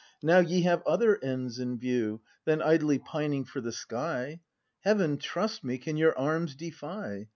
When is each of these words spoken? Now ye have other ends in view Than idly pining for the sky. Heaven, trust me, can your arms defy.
Now 0.23 0.39
ye 0.39 0.63
have 0.63 0.81
other 0.87 1.23
ends 1.23 1.59
in 1.59 1.77
view 1.77 2.21
Than 2.45 2.59
idly 2.59 2.97
pining 2.97 3.45
for 3.45 3.61
the 3.61 3.71
sky. 3.71 4.39
Heaven, 4.79 5.19
trust 5.19 5.63
me, 5.63 5.77
can 5.77 5.95
your 5.95 6.17
arms 6.17 6.55
defy. 6.55 7.27